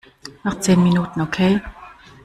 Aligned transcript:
Noch 0.43 0.59
zehn 0.61 0.81
Minuten, 0.81 1.21
okay? 1.21 1.61